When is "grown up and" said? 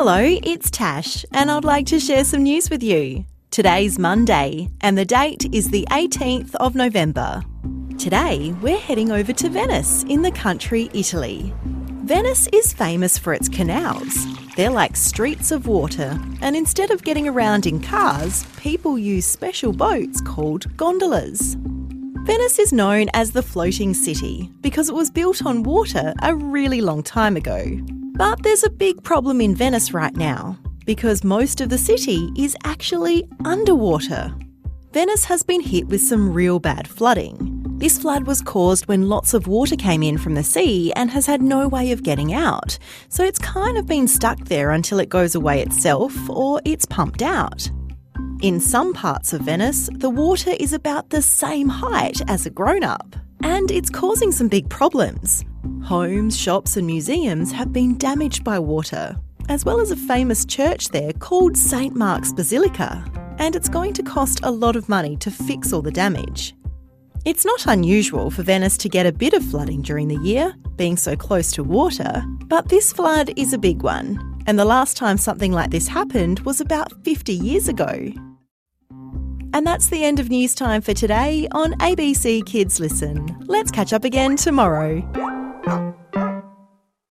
52.50-53.70